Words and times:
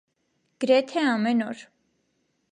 -գրեթե 0.63 1.03
ամեն 1.11 1.43
օր: 1.49 1.61